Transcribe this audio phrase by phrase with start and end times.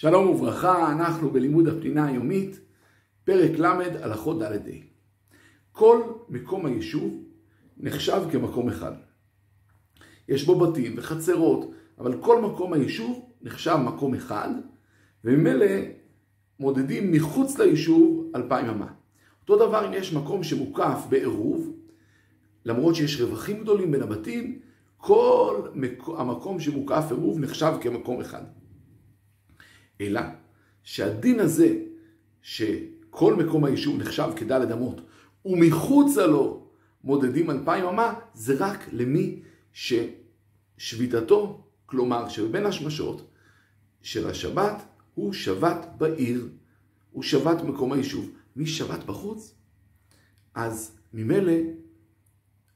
[0.00, 2.60] שלום וברכה, אנחנו בלימוד הפנינה היומית,
[3.24, 3.64] פרק ל'
[4.02, 4.70] הלכות ד' ה'.
[5.72, 7.24] כל מקום היישוב
[7.76, 8.92] נחשב כמקום אחד.
[10.28, 14.48] יש בו בתים וחצרות, אבל כל מקום היישוב נחשב מקום אחד,
[15.24, 15.66] וממילא
[16.60, 18.92] מודדים מחוץ ליישוב אלפיים אמה.
[19.40, 21.72] אותו דבר אם יש מקום שמוקף בעירוב,
[22.64, 24.58] למרות שיש רווחים גדולים בין הבתים,
[24.96, 25.62] כל
[26.18, 28.42] המקום שמוקף עירוב נחשב כמקום אחד.
[30.00, 30.20] אלא
[30.82, 31.78] שהדין הזה,
[32.42, 35.00] שכל מקום היישוב נחשב כדלת אמות,
[35.44, 36.66] ומחוצה לו
[37.04, 39.42] מודדים אלפיים אמה, זה רק למי
[39.72, 43.30] ששביתתו, כלומר שבין השמשות
[44.02, 44.82] של השבת,
[45.14, 46.48] הוא שבת בעיר,
[47.10, 48.30] הוא שבת מקום היישוב.
[48.56, 49.54] מי שבת בחוץ,
[50.54, 51.52] אז ממילא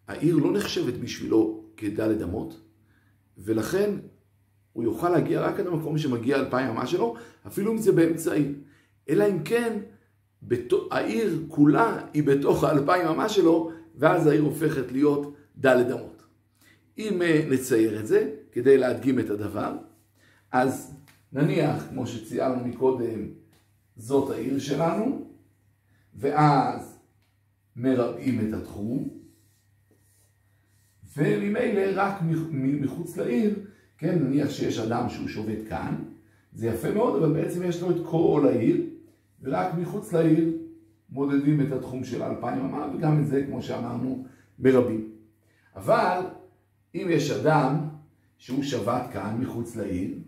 [0.08, 2.60] העיר לא נחשבת בשבילו כדלת אמות,
[3.38, 3.90] ולכן
[4.74, 8.52] הוא יוכל להגיע רק עד המקום שמגיע אלפיים אמה שלו, אפילו אם זה באמצע העיר.
[9.08, 9.78] אלא אם כן,
[10.90, 16.22] העיר כולה היא בתוך האלפיים אמה שלו, ואז העיר הופכת להיות דלת אמות.
[16.98, 19.76] אם אה, נצייר את זה, כדי להדגים את הדבר,
[20.52, 20.94] אז
[21.32, 23.28] נניח, כמו שציירנו מקודם,
[23.96, 25.26] זאת העיר שלנו,
[26.14, 26.98] ואז
[27.76, 29.08] מרבעים את התחום,
[31.16, 32.14] וממילא רק
[32.52, 33.58] מחוץ לעיר
[33.98, 35.94] כן, נניח שיש אדם שהוא שובת כאן,
[36.52, 38.82] זה יפה מאוד, אבל בעצם יש לו את כל העיר,
[39.42, 40.52] ורק מחוץ לעיר
[41.10, 44.26] מודדים את התחום של אלפיים אמה, וגם את זה, כמו שאמרנו,
[44.58, 45.10] ברבים.
[45.76, 46.20] אבל
[46.94, 47.88] אם יש אדם
[48.38, 50.18] שהוא שבת כאן מחוץ לעיר,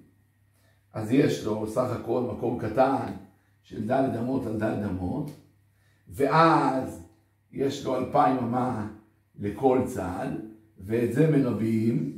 [0.93, 3.13] אז יש לו סך הכל מקום קטן
[3.63, 5.31] של ד' אמות על ד' אמות,
[6.09, 7.03] ואז
[7.53, 8.89] יש לו אלפיים אמה
[9.41, 10.29] לכל צד,
[10.79, 12.16] ואת זה מרבים,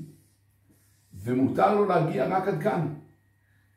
[1.23, 2.89] ומותר לו להגיע רק עד כאן.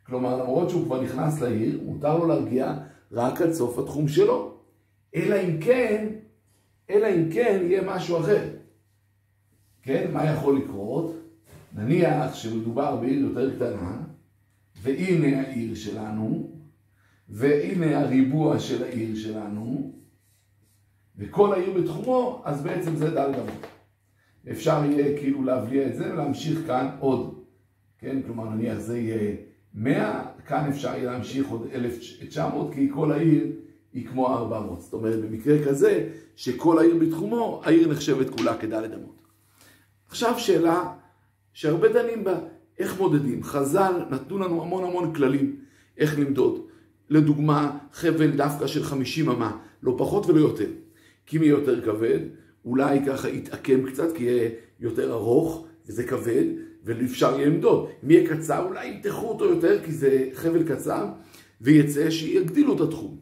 [0.05, 2.77] כלומר, למרות שהוא כבר נכנס לעיר, מותר לו להגיע
[3.11, 4.57] רק עד סוף התחום שלו.
[5.15, 6.07] אלא אם כן,
[6.89, 8.49] אלא אם כן יהיה משהו אחר.
[9.83, 11.15] כן, מה יכול לקרות?
[11.75, 13.97] נניח שמדובר בעיר יותר קטנה,
[14.81, 16.51] והנה העיר שלנו,
[17.29, 19.93] והנה הריבוע של העיר שלנו,
[21.17, 23.61] וכל העיר בתחומו, אז בעצם זה דל גמור.
[24.51, 27.40] אפשר יהיה כאילו להבליע את זה ולהמשיך כאן עוד.
[28.01, 29.35] כן, כלומר נניח זה יהיה
[29.73, 33.47] 100, כאן אפשר יהיה להמשיך עוד 1,900, כי כל העיר
[33.93, 34.81] היא כמו 400.
[34.81, 39.15] זאת אומרת, במקרה כזה, שכל העיר בתחומו, העיר נחשבת כולה כדלת אמות.
[40.07, 40.93] עכשיו שאלה
[41.53, 42.39] שהרבה דנים בה,
[42.79, 43.43] איך מודדים?
[43.43, 45.55] חז"ל נתנו לנו המון המון כללים
[45.97, 46.61] איך למדוד.
[47.09, 50.69] לדוגמה, חבל דווקא של 50 אמה, לא פחות ולא יותר.
[51.25, 52.19] כי אם יהיה יותר כבד,
[52.65, 56.45] אולי ככה יתעקם קצת, כי יהיה יותר ארוך, וזה כבד,
[56.83, 57.89] ואפשר יהיה למדוד.
[58.03, 61.05] אם יהיה קצר, אולי ימתחו אותו יותר, כי זה חבל קצר,
[61.61, 63.17] ויצא שיגדילו את התחום.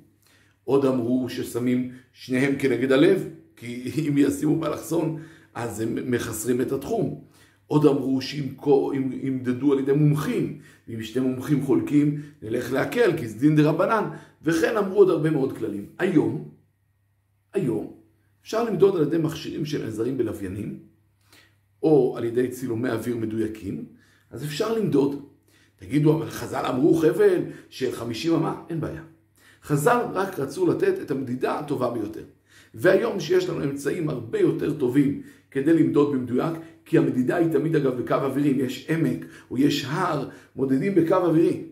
[0.63, 5.19] עוד אמרו ששמים שניהם כנגד הלב, כי אם ישימו באלכסון,
[5.53, 7.21] אז הם מחסרים את התחום.
[7.67, 13.55] עוד אמרו שימדדו על ידי מומחים, ואם שני מומחים חולקים, נלך להקל, כי זה דין
[13.55, 14.03] דה רבנן,
[14.43, 15.85] וכן אמרו עוד הרבה מאוד כללים.
[15.99, 16.49] היום,
[17.53, 17.93] היום,
[18.41, 20.79] אפשר למדוד על ידי מכשירים שנעזרים בלוויינים,
[21.83, 23.85] או על ידי צילומי אוויר מדויקים,
[24.31, 25.25] אז אפשר למדוד.
[25.75, 28.61] תגידו, אבל חז"ל אמרו חבל של 50 אמה?
[28.69, 29.03] אין בעיה.
[29.63, 32.23] חז"ל רק רצו לתת את המדידה הטובה ביותר.
[32.73, 36.53] והיום שיש לנו אמצעים הרבה יותר טובים כדי למדוד במדויק,
[36.85, 41.15] כי המדידה היא תמיד אגב בקו אווירי, אם יש עמק או יש הר, מודדים בקו
[41.15, 41.63] אווירי.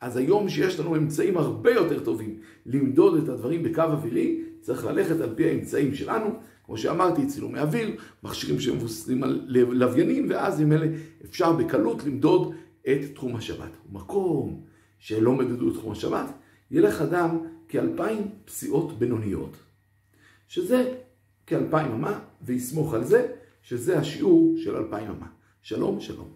[0.00, 5.20] אז היום שיש לנו אמצעים הרבה יותר טובים למדוד את הדברים בקו אווירי, צריך ללכת
[5.20, 6.30] על פי האמצעים שלנו,
[6.64, 10.86] כמו שאמרתי, צילומי אוויר, מכשירים שמבוססים על לוויינים, ואז עם אלה
[11.24, 13.70] אפשר בקלות למדוד את תחום השבת.
[13.92, 14.60] מקום
[14.98, 16.32] שלא מדדו את תחום השבת,
[16.70, 17.38] ילך אדם
[17.68, 19.56] כאלפיים פסיעות בינוניות,
[20.48, 20.94] שזה
[21.46, 23.26] כאלפיים אמה, ויסמוך על זה,
[23.62, 25.26] שזה השיעור של אלפיים אמה.
[25.62, 26.28] שלום, שלום.